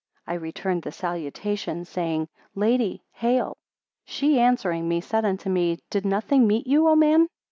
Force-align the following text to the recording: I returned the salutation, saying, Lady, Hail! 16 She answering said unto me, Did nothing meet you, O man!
I 0.25 0.33
returned 0.33 0.81
the 0.81 0.91
salutation, 0.91 1.85
saying, 1.85 2.27
Lady, 2.55 3.03
Hail! 3.11 3.59
16 4.07 4.11
She 4.29 4.39
answering 4.39 4.99
said 5.03 5.25
unto 5.25 5.47
me, 5.47 5.77
Did 5.91 6.05
nothing 6.07 6.47
meet 6.47 6.65
you, 6.65 6.87
O 6.87 6.95
man! 6.95 7.27